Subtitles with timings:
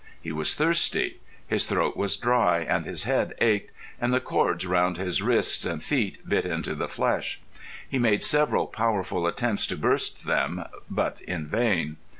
[0.19, 1.19] He was thirsty.
[1.45, 3.69] His throat was dry and his head ached,
[3.99, 7.39] and the cords round his wrists and feet bit into the flesh.
[7.87, 11.97] He made several powerful attempts to burst them, but in vain.